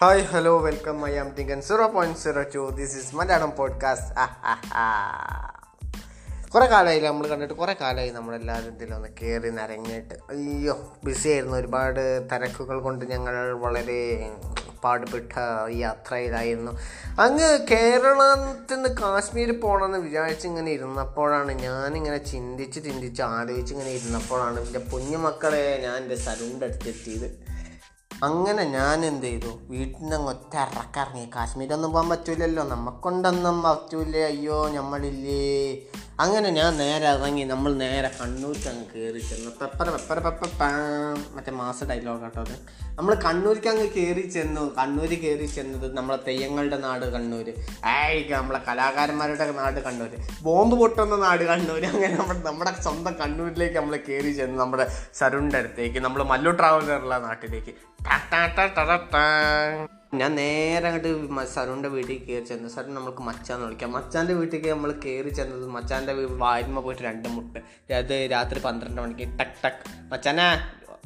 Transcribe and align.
Hi 0.00 0.22
hello 0.22 0.58
welcome 0.58 1.08
I 1.08 1.16
am 1.16 1.28
thinking 1.28 1.60
zero 1.62 1.86
point 1.86 2.18
zero 2.18 2.42
two 2.42 2.70
this 2.70 2.96
is 2.96 3.14
Malayalam 3.16 3.56
podcast 3.56 4.14
കുറേ 6.50 6.66
കാലമായി 6.66 7.00
നമ്മൾ 7.00 7.26
കണ്ടിട്ട് 7.26 7.54
കുറേ 7.54 7.76
കാലമായി 7.80 8.10
നമ്മളെല്ലാവരും 8.10 8.74
ഇതിലൊന്ന് 8.74 9.08
കയറി 9.22 9.50
നിരങ്ങിയിട്ട്. 9.50 10.14
അയ്യോ 10.14 10.92
ബിസി 11.04 11.28
ആയിരുന്നു. 11.28 11.56
ഒരുപാട് 11.56 12.28
തിരക്കുകൾ 12.32 12.80
കൊണ്ട് 12.80 13.04
ഞങ്ങൾ 13.04 13.52
വളരെ 13.52 14.32
പാടുപെട്ട 14.84 15.32
യാത്രയിലായിരുന്നു. 15.70 16.72
അങ്ങ് 17.20 17.66
കേരളത്തിൽ 17.70 18.74
നിന്ന് 18.74 18.88
കാശ്മീർ 18.88 19.60
പോകണമെന്ന് 19.60 19.98
വിചാരിച്ച് 19.98 20.46
ഇങ്ങനെ 20.46 20.70
ഇരുന്നപ്പോഴാണ് 20.72 21.52
ഞാനിങ്ങനെ 21.52 22.18
ചിന്തിച്ച് 22.18 22.84
ചിന്തിച്ച് 22.84 23.22
ആലോചിച്ച് 23.22 23.74
ഇങ്ങനെ 23.74 23.90
ഇരുന്നപ്പോഴാണ് 23.90 24.60
എന്റെ 24.60 24.78
കുഞ്ഞുമക്കളെ 24.78 25.80
ഞാൻ 25.82 25.96
എന്റെ 25.96 26.14
സലൂണിന്റെ 26.14 26.66
അടുത്തെത്തിയത് 26.66 27.43
അങ്ങനെ 28.22 28.64
ഞാൻ 28.64 29.04
എന്ത് 29.04 29.26
ചെയ്തു 29.26 29.58
വീട്ടിൽ 29.68 30.02
നിന്ന് 30.02 30.16
ഒറ്റ 30.16 30.56
ഇറക്കിറങ്ങി 30.56 31.30
കാശ്മീരൊന്നും 31.36 31.92
പോകാൻ 31.92 32.08
പറ്റൂലല്ലോ. 32.08 32.64
നമുക്കൊണ്ടൊന്നും 32.64 33.62
പറ്റൂലേ. 33.62 34.24
അയ്യോ 34.24 34.68
നമ്മളില്ലേ 34.68 35.82
അങ്ങനെ 36.22 36.48
ഞാൻ 36.56 36.76
നേരെ 36.80 37.06
ഇറങ്ങി 37.14 37.44
നമ്മൾ 37.44 37.70
നേരെ 37.74 38.10
കണ്ണൂർക്ക് 38.18 38.68
അങ്ങ് 38.72 38.84
കയറി 38.92 39.20
ചെന്ന് 39.28 39.50
പെപ്പറ 39.60 39.86
പെപ്പറ 39.94 40.18
പെപ്പ 40.26 40.48
പാ 40.60 40.68
മറ്റേ 41.36 41.52
മാസ 41.60 41.78
ഡയലോഗ് 41.90 42.20
കേട്ടോ 42.24 42.40
അത്. 42.40 42.52
നമ്മൾ 42.98 43.12
കണ്ണൂർക്ക് 43.24 43.68
അങ്ങ് 43.72 43.86
കയറി 43.96 44.22
ചെന്നു. 44.36 44.64
കണ്ണൂർ 44.78 45.12
കയറി 45.24 45.46
ചെന്നത് 45.56 45.86
നമ്മളെ 45.96 46.18
തെയ്യങ്ങളുടെ 46.28 46.78
നാട് 46.84 47.06
കണ്ണൂർ 47.14 47.48
ആയി 47.94 48.20
നമ്മളെ 48.34 48.60
കലാകാരന്മാരുടെ 48.68 49.48
നാട് 49.60 49.80
കണ്ണൂർ 49.86 50.12
ബോംബ് 50.42 50.78
പൊട്ടുന്ന 50.82 51.18
നാട് 51.26 51.44
കണ്ണൂർ 51.50 51.82
അങ്ങനെ 51.92 52.14
നമ്മുടെ 52.20 52.40
നമ്മുടെ 52.50 52.72
സ്വന്തം 52.86 53.16
കണ്ണൂരിലേക്ക് 53.22 53.78
നമ്മൾ 53.80 53.96
കയറി 54.08 54.32
ചെന്നു 54.40 54.58
നമ്മുടെ 54.64 54.86
സരുണ്ടടുത്തേക്ക് 55.20 55.98
നമ്മൾ 55.98 56.22
മല്ലു 56.22 56.52
ട്രാവലറുള്ള 56.60 57.18
നാട്ടിലേക്ക്. 57.18 57.74
ടാ 58.06 58.16
ടാ 58.32 58.40
ടാ 58.56 58.66
ടാ 58.76 58.96
ടാ. 59.12 59.24
ഞാൻ 60.18 60.34
നേരെ 60.34 60.86
അങ്ങോട്ട് 60.88 61.46
സരുണിന്റെ 61.54 61.88
വീട്ടിൽ 61.88 62.24
കയറി 62.24 62.44
ചെന്നു 62.44 62.68
സരുൺ 62.68 62.94
നമുക്ക് 62.94 63.22
മച്ചാന്ന് 63.22 63.64
വിളിക്കാം. 63.66 63.92
മച്ചാന്റെ 63.92 64.34
വീട്ടിലേക്ക് 64.34 64.68
നമ്മൾ 64.68 64.92
കയറി 64.92 65.28
ചെന്നത് 65.28 65.66
മച്ചാന്റെ 65.68 66.12
വായ്മ 66.12 66.80
പോയിട്ട് 66.80 67.02
രണ്ട് 67.02 67.28
മുട്ട് 67.28 67.58
അത് 67.94 68.28
രാത്രി 68.32 68.60
പന്ത്രണ്ട് 68.60 69.00
മണിക്ക് 69.00 69.38
ടക്ക് 69.38 69.58
ടക്ക് 69.64 70.10
മച്ചാനെ 70.12 70.46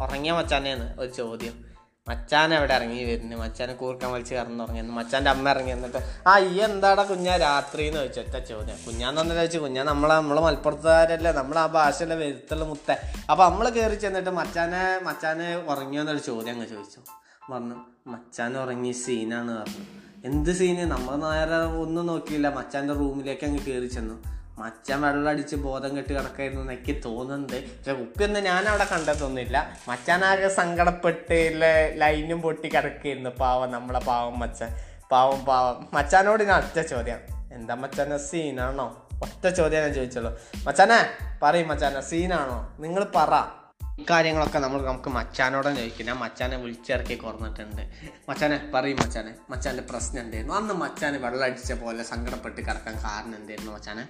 ഉറങ്ങിയ 0.03 0.33
മച്ചാനേന്ന് 0.33 1.01
ഒരു 1.01 1.11
ചോദ്യം. 1.11 1.69
മച്ചാൻ 2.09 2.55
അവിടെ 2.55 2.75
ഇറങ്ങി 2.75 3.05
വരുന്നു? 3.05 3.37
മച്ചാനെ 3.37 3.75
കൂർക്കാൻ 3.75 4.13
വലിച്ച് 4.13 4.35
കറന്നുറങ്ങിയെന്ന് 4.35 4.93
മച്ചാന്റെ 4.93 5.31
അമ്മ 5.31 5.49
ഇറങ്ങി 5.49 5.71
എന്നിട്ട് 5.71 6.01
ആ 6.27 6.39
ഈ 6.39 6.61
എന്താടാ 6.61 7.03
കുഞ്ഞാ 7.03 7.37
രാത്രി? 7.37 7.87
എന്ന് 7.87 8.01
ചോദിച്ചു. 8.01 8.21
ഒറ്റ 8.21 8.45
ചോദ്യം. 8.45 8.77
കുഞ്ഞാന്ന് 8.87 9.35
ചോദിച്ചു 9.35 9.59
കുഞ്ഞാ 9.59 9.83
നമ്മളെ 9.83 10.15
നമ്മൾ 10.15 10.41
മലപ്പുറത്തുകാരല്ലേ? 10.41 11.33
നമ്മളെ 11.33 11.61
ആ 11.61 11.67
ഭാഷയിലെ 11.67 12.15
വരുത്തുള്ള 12.15 12.65
മുത്ത? 12.65 12.97
അപ്പം 13.31 13.45
നമ്മൾ 13.45 13.69
കയറി 13.69 13.95
ചെന്നിട്ട് 13.95 14.31
മച്ചാനെ 14.31 15.05
മച്ചാനെ 15.05 15.57
ഉറങ്ങിയോ 15.57 16.03
എന്നൊരു 16.03 16.19
ചോദ്യം 16.19 16.53
അങ്ങ് 16.53 16.67
ചോദിച്ചു. 16.67 17.01
പറഞ്ഞു 17.51 17.75
മച്ചാൻ 18.07 18.59
ഉറങ്ങിയ 18.59 18.93
സീനാണ് 18.93 19.51
പറഞ്ഞു. 19.51 19.85
എന്ത് 20.25 20.51
സീന്? 20.51 20.91
നമ്മൾ 20.91 21.17
നേരെ 21.17 21.57
ഒന്നും 21.57 22.07
നോക്കിയില്ല. 22.07 22.49
മച്ചാന്റെ 22.49 22.95
റൂമിലേക്ക് 22.95 23.47
അങ്ങ് 23.47 23.65
കയറി 23.65 23.87
ചെന്നു. 23.87 24.23
മച്ചാൻ 24.59 25.01
വെള്ളം 25.01 25.29
അടിച്ച് 25.29 25.57
ബോധം 25.57 25.97
കെട്ട് 25.97 26.13
കിടക്കായിരുന്നു. 26.13 26.73
എനിക്ക് 26.73 27.05
തോന്നുന്നുണ്ട് 27.05 27.77
പക്ഷെ 27.77 27.93
ഉപ്പൊന്നും 27.93 28.43
ഞാൻ 28.43 28.69
അവിടെ 28.69 28.87
കണ്ടെത്തൊന്നുമില്ല 28.93 29.77
മച്ചാനാകെ 29.89 30.49
സങ്കടപ്പെട്ട് 30.49 31.53
ലൈനും 31.95 32.43
പൊട്ടി 32.43 32.69
കിടക്കായിരുന്നു. 32.69 33.31
പാവം 33.31 33.73
നമ്മളെ 33.73 34.01
പാവം 34.01 34.39
മച്ചാൻ. 34.39 34.71
പാവം 35.11 35.45
പാവം. 35.45 35.89
മച്ചാനോട് 35.93 36.43
ഞാൻ 36.43 36.63
ഒറ്റ 36.63 36.87
ചോദ്യം. 36.87 37.19
എന്താ 37.53 37.75
മച്ചാനെ 37.75 38.17
സീനാണോ? 38.17 39.09
ഒറ്റ 39.23 39.55
ചോദ്യം 39.55 39.81
ഞാൻ 39.81 39.95
ചോദിച്ചുള്ളൂ. 39.95 40.39
മച്ചാനെ 40.65 40.99
പറയും 41.43 41.69
മച്ചാനെ 41.69 42.01
സീനാണോ? 42.01 42.77
നിങ്ങൾ 42.81 43.07
പറ. 43.17 43.59
ഇക്കാര്യങ്ങളൊക്കെ 43.99 44.59
നമ്മൾ 44.59 44.81
നമുക്ക് 44.87 45.09
മച്ചാനോടെ 45.09 45.75
ചോദിക്കും. 45.75 46.07
ഞാൻ 46.07 46.17
മച്ചാനെ 46.17 46.57
വിളിച്ചിറക്കി 46.57 47.15
കുറഞ്ഞിട്ടുണ്ട് 47.15 47.83
മച്ചാനെ 48.29 48.71
പറയും 48.75 48.99
മച്ചാനെ. 49.01 49.33
മച്ചാന്റെ 49.51 49.85
പ്രശ്നം 49.91 50.21
എന്തായിരുന്നു? 50.23 50.55
അന്ന് 50.55 50.75
മച്ചാനെ 50.75 51.19
വെള്ളമടിച്ച 51.19 51.73
പോലെ 51.73 52.03
സങ്കടപ്പെട്ട് 52.03 52.61
കിടക്കാൻ 52.61 52.95
കാരണം 53.05 53.37
എന്തായിരുന്നു 53.37 53.73
മച്ചാനെ? 53.73 54.05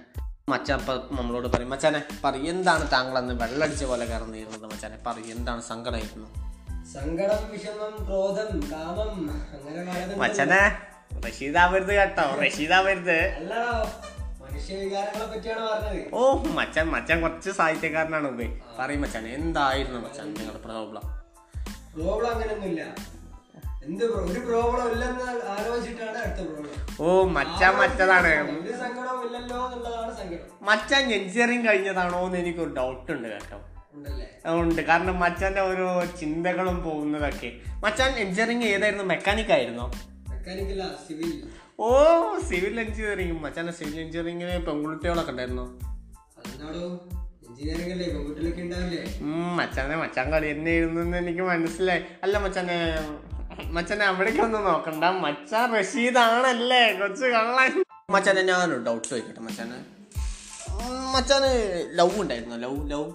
മച്ചാൻ 0.49 0.79
നമ്മളോട് 1.11 1.47
പറയും 1.47 1.69
മച്ചാനെ 1.69 2.03
പറയും 2.23 2.49
എന്താണ് 2.49 2.91
താങ്കൾ 2.91 3.17
അന്ന് 3.17 3.33
വെള്ളമടിച്ച 3.33 3.83
പോലെ 3.83 4.05
കിടന്നിരുന്നത് 4.05 4.65
മച്ചാനെ? 4.73 4.97
പറയും 5.07 5.31
എന്താണ് 5.37 5.61
സങ്കടമായിരുന്നു? 5.61 6.29
സങ്കടം 6.93 7.41
വിഷമം 7.51 7.95
ക്രോധം 8.05 8.51
കാമം 8.71 9.11
അങ്ങനെ 9.55 10.15
മച്ചാനെ 10.15 10.61
റഷീദാവരുത് 11.25 11.93
കേട്ടോ 11.95 12.25
റഷീദാവരുത്. 12.35 13.19
അല്ലടോ 13.35 13.75
ഓ 16.13 16.43
മച്ചാൻ 16.43 16.85
മച്ചാൻ 16.89 17.21
കുറച്ച് 17.21 17.49
സാഹിത്യക്കാരനാണ് 17.49 18.27
ഉപേ 18.27 18.59
പറയും 18.79 19.01
മച്ചാൻ 19.01 19.27
എന്തായിരുന്നു 19.27 19.99
മച്ചാൻ 19.99 20.33
നിങ്ങളുടെ 20.33 20.63
പ്രോബ്ലം? 20.63 21.01
പ്രോബ്ലം 21.93 22.31
അങ്ങനെയൊന്നുമില്ല 22.31 22.95
എന്ത് 23.85 24.03
ഒരു 24.05 24.39
പ്രോബ്ലം 24.39 24.91
ഇല്ലെന്ന് 24.91 25.23
ആലോചിച്ചിട്ടാണ് 25.23 26.17
അടുത്ത 26.17 26.47
പ്രോബ്ലം. 26.47 27.05
ഓ 27.05 27.23
മച്ചാൻ 27.23 27.75
മറ്റതാണ്. 27.75 28.51
മച്ചാൻ 30.61 31.13
എഞ്ചിനീയറിംഗ് 31.13 31.69
കഴിഞ്ഞതാണോ 31.69 32.25
എന്ന് 32.25 32.37
എനിക്കൊരു 32.37 32.69
ഡൗട്ട് 32.69 33.11
ഉണ്ട് 33.11 33.27
കേട്ടോ. 33.27 33.57
ഉണ്ട്. 34.45 34.81
കാരണം 34.81 35.19
മച്ചാന്റെ 35.19 35.61
ഓരോ 35.61 36.05
ചിന്തകളും 36.05 36.83
പോകുന്നതൊക്കെ. 36.83 37.51
മച്ചാൻ 37.73 38.11
എഞ്ചിനീയറിംഗ് 38.11 38.65
ഏതായിരുന്നു? 38.65 39.03
മെക്കാനിക് 39.03 39.51
ആയിരുന്നോ? 39.51 39.91
മെക്കാനിക്കല്ല 40.29 40.87
സിവിൽ 41.07 41.43
ഓ 41.81 41.89
സിവിൽ 42.49 42.79
എഞ്ചിനീയറിംഗ് 42.79 43.43
മച്ചാന്റെ 43.43 43.73
സിവിൽ 43.73 43.99
എഞ്ചിനീയറിംഗിന് 43.99 44.65
പെൺകുട്ടികളൊക്കെ 44.65 45.31
ഉണ്ടായിരുന്നോ? 45.31 45.65
മച്ചാനെ 49.57 49.95
മച്ചാൻ 49.95 50.31
കളി 50.31 50.51
തന്നെ 50.51 50.71
എഴുതുന്നെന്ന് 50.71 51.17
എനിക്ക് 51.17 51.41
മനസ്സിലായി. 51.41 52.01
അല്ല 52.23 52.37
മച്ചാനെ 52.37 52.77
മച്ചാനെ 53.71 54.05
അവിടേക്ക് 54.05 54.39
ഒന്ന് 54.39 54.65
നോക്കണ്ട. 54.65 55.03
മച്ചാൻ 55.03 55.79
റഷീദാണല്ലേ? 55.79 56.99
കൊച്ചു 56.99 57.25
കള്ളൻ. 57.25 57.83
മച്ചാനെ 58.09 58.41
ഞാനൊരു 58.41 58.83
ഡൗട്ട് 58.87 59.07
ചോദിക്കട്ടെ 59.07 59.39
മച്ചാനെ. 59.39 59.79
മച്ചാന് 61.13 61.51
ലവ് 61.93 62.21
ഉണ്ടായിരുന്നു? 62.21 62.55
ലവ് 62.55 62.91
ലവ് 62.91 63.13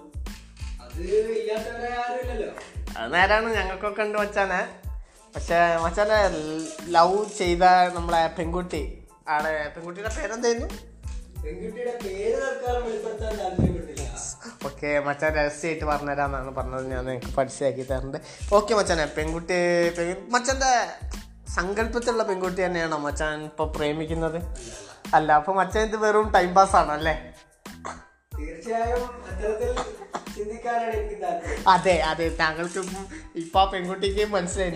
അത് 2.97 3.13
നേരാണ് 3.13 3.55
ഞങ്ങൾക്കൊക്കെ 3.55 4.01
ഉണ്ട് 4.01 4.17
മച്ചാനെ. 4.17 4.84
പക്ഷെ 5.35 5.57
മച്ചാനെ 5.83 6.17
ലവ് 6.95 7.17
ചെയ്ത 7.37 7.63
നമ്മളെ 7.95 8.21
പെൺകുട്ടി 8.37 8.83
ആണ്. 9.27 9.51
പെൺകുട്ടിയുടെ 9.75 10.11
പേരെന്തായിരുന്നു? 10.17 10.69
ഓക്കെ 14.65 14.99
മച്ചാൻ 14.99 15.31
രഹസ്യമായിട്ട് 15.35 15.85
പറഞ്ഞുതരാന്നാണ് 15.85 16.51
പറഞ്ഞത്. 16.55 16.85
ഞാൻ 16.91 17.05
നിങ്ങൾക്ക് 17.05 17.35
പഠിച്ചാക്കി 17.37 17.83
തരുന്നുണ്ട് 17.91 18.19
ഓക്കെ 18.55 18.73
മച്ചാനെ 18.75 19.05
പെൺകുട്ടി 19.17 19.57
മച്ചാന്റെ 20.35 20.73
സങ്കല്പത്തിലുള്ള 21.55 22.23
പെൺകുട്ടി 22.23 22.61
തന്നെയാണോ 22.65 22.97
മച്ചാൻ 22.97 23.43
ഇപ്പോൾ 23.43 23.67
പ്രേമിക്കുന്നത്? 23.77 24.39
അല്ല 25.13 25.31
അപ്പോൾ 25.39 25.55
മച്ചാൻ 25.55 25.83
ഇത് 25.87 25.97
വെറും 26.05 26.29
ടൈം 26.31 26.53
പാസ് 26.55 26.75
ആണല്ലേ? 26.75 27.15
തീർച്ചയായും 28.39 29.03
അതെ 31.67 31.99
അതെ 31.99 32.29
താങ്കൾക്ക് 32.29 32.79
ഇപ്പൊ 33.35 33.59
ആ 33.59 33.71
പെൺകുട്ടിക്ക് 33.71 34.25
മനസ്സിലായി. 34.25 34.71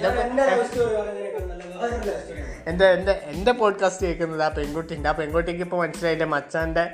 എന്റെ 2.68 3.12
എന്റെ 3.12 3.52
പോഡ്കാസ്റ്റ് 3.52 4.06
കേൾക്കുന്നത് 4.06 4.44
ആ 4.44 4.50
പെൺകുട്ടിന്റെ? 4.50 5.09
ആ 5.09 5.12
പെൺകുട്ടിക്ക് 5.12 5.62
ഇപ്പോൾ 5.62 5.78
മനസ്സിലായില്ലേ 5.78 6.25
മച്ചാന്റെ? 6.25 6.86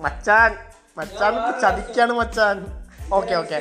മച്ചാൻ 0.00 0.56
മച്ചാൻ 0.98 1.60
ചതിക്കാണ് 1.60 2.12
മച്ചാൻ. 2.12 2.66
Okay 3.12 3.34
okay. 3.34 3.58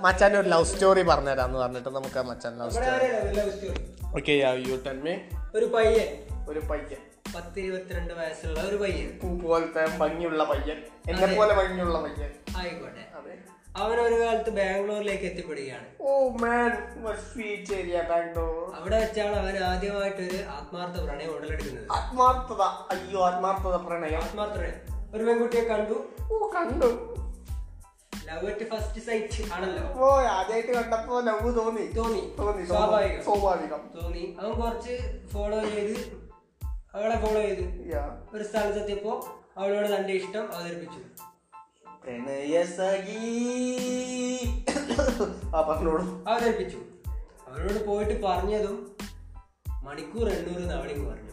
മച്ചാന്റെ 0.00 0.38
ഒരു 0.38 0.48
ലവ് 0.48 0.64
സ്റ്റോറി 0.64 1.02
പറഞ്ഞുതരാന്ന് 1.02 1.58
പറഞ്ഞിട്ട് 1.58 1.88
നമുക്ക് 1.88 2.22
മച്ചാൻ 2.22 2.58
love 2.58 2.70
story 2.70 4.16
okay 4.16 4.32
you 4.68 4.76
tell 4.86 5.00
me 5.02 5.14
ഒരു 5.54 5.64
പയ്യൻ. 5.64 6.08
ഒരു 6.48 6.60
പയ്യൻ. 6.60 6.96
പത്ത് 7.36 7.60
ഇരുപത്തിരണ്ട് 7.60 8.14
വയസ്സുള്ള 8.14 8.60
ഒരു 8.60 8.76
പയ്യൻ. 8.76 9.20
പൂ 9.22 9.48
പോലത്തെ 9.48 9.96
ഭംഗിയുള്ള 9.96 10.44
പയ്യൻ. 10.44 10.76
എന്നെ 11.10 11.36
പോലെ 11.36 11.54
ഭംഗിയുള്ള 11.54 12.00
പയ്യൻ. 12.00 12.30
ആയിക്കോട്ടെ. 12.56 13.18
അതെ. 13.18 13.55
അവൻ 13.76 14.00
ഒരു 14.00 14.14
കാലത്ത് 14.14 14.50
ബാംഗ്ലൂരിലേക്ക് 14.50 15.24
എത്തിപ്പെടുകയാണ്. 15.24 15.84
Oh 16.00 16.28
man 16.28 16.70
sweet 17.32 17.72
area 17.72 18.02
Bangalore. 18.02 18.74
അവിടെ 18.74 19.00
വെച്ചാണ് 19.00 19.36
അവൻ 19.36 19.58
ആദ്യമായിട്ടൊരു 19.58 20.42
ആത്മാർത്ഥ 20.42 21.02
പ്രണയം 21.02 21.30
ഉടലെടുക്കുന്നത്. 21.36 21.92
ആത്മാർത്ഥത 21.92 22.62
അയ്യോ 22.62 23.20
ആത്മാർത്ഥത 23.26 23.76
പ്രണയം. 23.76 24.22
ആത്മാർത്ഥ 24.22 24.54
പ്രണയം 24.54 25.14
ഒരു 25.14 25.24
പെൺകുട്ടിയെ 25.24 25.64
കണ്ടു. 25.64 26.08
ഓ 26.32 26.50
കണ്ടു. 26.54 27.16
ലവ് 28.24 28.46
അറ്റ് 28.46 28.70
ഫസ്റ്റ് 28.70 29.06
സൈറ്റ് 29.06 29.52
ആണല്ലോ. 29.52 30.00
ഓ 30.00 30.20
ആദ്യമായിട്ട് 30.20 30.72
കണ്ടപ്പോ 30.72 31.20
ലവ് 31.20 31.56
തോന്നി. 31.56 31.86
തോന്നി. 31.92 32.36
തോന്നി 32.38 32.66
സ്വാഭാവികം. 32.66 33.24
സ്വാഭാവികം. 33.24 33.90
തോന്നി. 34.02 34.36
അവൻ 34.40 34.52
കുറച്ച് 34.52 35.26
ഫോളോ 35.32 35.60
ചെയ്ത് 35.60 35.98
അവളെ 36.94 37.26
ഫോളോ 37.26 37.40
ചെയ്തു. 37.40 37.62
ഒരു 38.36 38.44
സ്ഥലത്തെത്തിയപ്പോ 38.44 39.42
അവളോട് 39.56 39.96
തന്റെ 39.96 40.12
ഇഷ്ടം 40.12 40.54
അവതരിപ്പിച്ചു. 40.54 41.35
ആ 45.56 45.60
പറഞ്ഞോളൂ 45.60 46.24
അവരേൽപ്പിച്ചു 46.28 46.78
അവരോട് 47.48 47.86
പോയിട്ട് 47.86 48.22
പറഞ്ഞതും 48.22 48.96
മണിക്കൂർ 49.82 50.28
എണ്ണൂറ് 50.28 50.70
തവണയും 50.70 51.08
പറഞ്ഞു. 51.08 51.32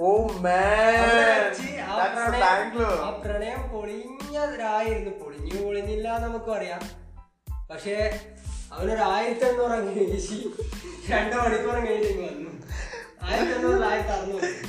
ഓ 0.00 0.28
ആ 3.00 3.20
പ്രണയം- 3.22 3.66
പൊളിഞ്ഞതിലായിരുന്നു 3.66 5.10
പൊളിഞ്ഞു 5.10 5.62
പൊളിഞ്ഞില്ല 5.62 6.18
നമുക്ക് 6.18 6.50
അറിയാം. 6.50 6.80
പക്ഷേ 7.70 8.20
അവനൊരു 8.72 9.00
ആയിരത്തി 9.00 9.44
എണ്ണൂറ് 9.44 9.70
കഴിച്ചു 9.70 10.50
രണ്ടു 11.10 11.36
മണിക്കൂർ 11.36 11.74
കഴിഞ്ഞ് 11.74 12.28
വന്നു. 12.28 12.50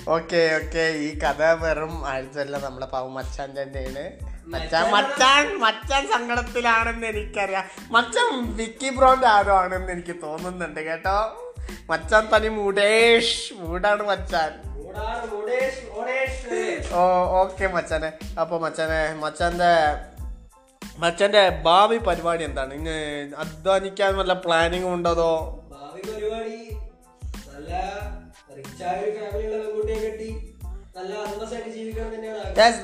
ഓക്കെ 0.10 0.60
ഓക്കെ 0.64 0.80
ഈ 0.80 1.20
കഥ 1.20 1.44
വെറും 1.44 2.08
ആഴ്ചയല്ല. 2.08 2.58
നമ്മളെ 2.58 2.86
പാവം 2.86 3.14
മച്ചാൻ 3.14 3.62
തന്നെയാണ്. 3.62 4.35
മച്ചാൻ 4.48 4.92
മച്ചാൻ 4.92 5.60
മച്ചാൻ 5.60 6.08
സങ്കടത്തിലാണെന്ന് 6.08 7.08
എനിക്കറിയാം. 7.08 7.64
മച്ചാൻ 7.92 8.58
വിക്കി 8.58 8.90
ബ്രോന്റെ 8.90 9.28
ആരോ 9.28 9.56
ആണെന്ന് 9.56 9.92
എനിക്ക് 9.92 10.16
തോന്നുന്നുണ്ട് 10.24 10.80
കേട്ടോ. 10.80 11.54
മച്ചാൻ 11.90 12.28
തനി 12.30 12.48
മൂടേഷ്. 12.48 13.54
മൂടാണ് 13.54 14.04
മച്ചാൻ. 14.04 14.76
ഓ 16.94 17.02
ഓക്കെ 17.42 17.68
മച്ചാനെ. 17.68 18.12
അപ്പോൾ 18.42 18.62
മച്ചാനെ 18.62 19.14
മച്ചാന്റെ 19.14 19.74
മച്ചാന്റെ 20.98 21.50
ഭാവി 21.50 21.98
പരിപാടി 21.98 22.44
എന്താണ്? 22.44 22.74
ഇങ്ങനെ 22.74 23.32
അധ്വാനിക്കാൻ 23.38 24.18
വല്ല 24.18 24.34
പ്ലാനിങ് 24.34 24.86
ഉണ്ടോ 24.86 25.14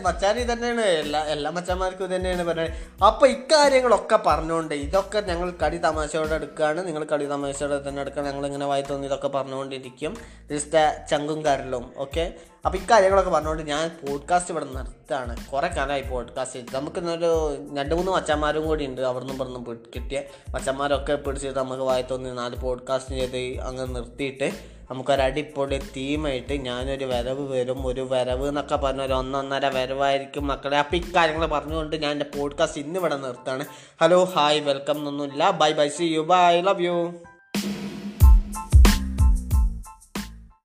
മച്ചാൻ 0.06 0.36
ഇത് 0.40 0.52
തന്നെയാണ് 0.52 0.86
എല്ലാ 1.02 1.20
എല്ലാ 1.34 1.50
മച്ചാന്മാർക്കും 1.52 2.06
ഇത് 2.06 2.16
തന്നെയാണ് 2.16 2.44
പറഞ്ഞത്. 2.44 2.74
അപ്പൊ 3.04 3.26
ഇക്കാര്യങ്ങളൊക്കെ 3.28 4.18
പറഞ്ഞുകൊണ്ട് 4.28 4.76
ഇതൊക്കെ 4.86 5.22
ഞങ്ങൾ 5.22 5.50
കടി 5.64 5.78
തമാശയോടെ 5.78 6.36
എടുക്കുകയാണ് 6.36 6.82
നിങ്ങൾ 6.88 7.04
കടി 7.14 7.26
തമാശയോടെ 7.26 7.78
തന്നെ 7.88 8.02
എടുക്കുക 8.02 8.24
ഞങ്ങൾ 8.24 8.46
ഇങ്ങനെ 8.46 8.66
വായി 8.66 8.86
തോന്നി 8.90 9.08
ഇതൊക്കെ 9.12 9.32
പറഞ്ഞുകൊണ്ടിരിക്കും 9.38 10.14
ജസ്റ്റ് 10.52 10.84
ചങ്കും 11.12 11.42
കരലും 11.46 11.86
ഓക്കെ 11.98 12.26
അപ്പൊ 12.66 12.80
ഇക്കാര്യങ്ങളൊക്കെ 12.80 13.32
പറഞ്ഞുകൊണ്ട് 13.32 13.64
ഞാൻ 13.64 13.98
പോഡ്കാസ്റ്റ് 14.08 14.52
ഇവിടെ 14.52 14.66
നിർത്താണ്. 14.66 15.52
കുറേ 15.54 15.68
കാലമായി 15.68 16.02
പോഡ്കാസ്റ്റ് 16.02 16.56
ചെയ്ത് 16.56 16.76
നമുക്ക് 16.76 16.98
ഇന്നൊരു 16.98 17.58
രണ്ട് 17.78 17.96
മൂന്ന് 17.96 18.12
മച്ചന്മാരും 18.12 18.66
കൂടി 18.66 18.86
ഉണ്ട് 18.86 19.02
അവിടെ 19.02 19.26
നിന്നും 19.26 19.80
കിട്ടിയ 19.96 20.22
മച്ചന്മാരൊക്കെ 20.50 21.16
പിടിച്ചിട്ട് 21.16 21.60
നമുക്ക് 21.60 21.82
വായി 21.82 22.02
തോന്നി 22.02 22.30
നാല് 22.30 22.56
പോഡ്കാസ്റ്റ് 22.56 23.16
ചെയ്ത് 23.16 23.60
അങ്ങ് 23.62 23.96
നിർത്തിയിട്ട് 23.96 24.52
നമുക്കൊരു 24.92 25.22
അടിപൊളി 25.22 25.78
തീമായിട്ട് 25.98 26.54
ഞാനൊരു 26.54 27.06
വരവ് 27.06 27.52
വരും. 27.52 27.88
ഒരു 27.88 28.08
വരവ് 28.12 28.48
എന്നൊക്കെ 28.48 28.76
പറഞ്ഞ 28.76 29.02
ഒരു 29.02 29.14
ഒന്നൊന്നര 29.14 29.66
വരവായിരിക്കും 29.66 30.48
മക്കളെ. 30.48 30.78
അപ്പം 30.78 30.96
ഇക്കാര്യങ്ങൾ 30.96 31.46
പറഞ്ഞുകൊണ്ട് 31.46 31.96
ഞാൻ 31.96 32.12
എന്റെ 32.12 32.26
പോഡ്കാസ്റ്റ് 32.38 32.82
ഇന്ന് 32.82 33.00
ഇവിടെ 33.00 33.18
നിർത്താണ്. 33.18 33.66
ഹലോ 34.02 34.24
ഹായ് 34.24 34.60
വെൽക്കം 34.60 34.98
എന്നൊന്നുമില്ല. 34.98 35.52
Bye 35.52 35.72
bye 35.72 35.90
see 35.90 36.04
you 36.04 36.20
bye 36.20 36.62
love 36.62 36.82
you 36.82 37.14